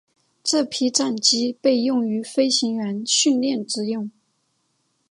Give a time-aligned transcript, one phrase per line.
[0.43, 4.09] 这批战机被用于飞行员训练之用。